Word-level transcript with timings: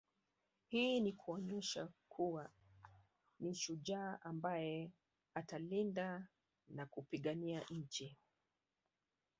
Hii 0.67 0.99
ni 0.99 1.13
kuonesha 1.13 1.89
kuwa 2.09 2.49
ni 3.39 3.55
shujaa 3.55 4.19
ambaye 4.21 4.91
atalinda 5.33 6.27
na 6.69 6.85
kupigania 6.85 7.65
nchi 7.69 8.17